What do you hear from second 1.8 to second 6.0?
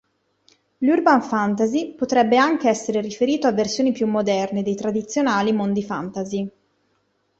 potrebbe anche essere riferito a versioni più moderne dei "tradizionali" mondi